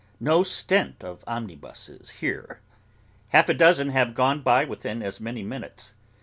No 0.19 0.41
stint 0.41 1.03
of 1.03 1.23
omnibuses 1.27 2.09
here! 2.21 2.59
Half 3.27 3.49
a 3.49 3.53
dozen 3.53 3.89
have 3.89 4.15
gone 4.15 4.41
by 4.41 4.65
within 4.65 5.03
as 5.03 5.19
many 5.21 5.43
minutes. 5.43 5.91